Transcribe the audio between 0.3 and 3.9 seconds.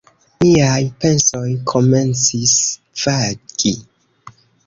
Miaj pensoj komencis vagi.